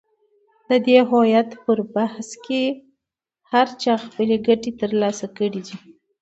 د 0.69 0.71
دې 0.87 0.97
هویت 1.09 1.49
پر 1.63 1.79
بحث 1.95 2.29
کې 2.45 2.61
هر 3.51 3.67
چا 3.81 3.93
خپلې 4.05 4.35
ګټې 4.47 4.71
تر 4.79 4.91
لاسه 5.01 5.25
کړې 5.37 5.59
دي. 5.65 5.75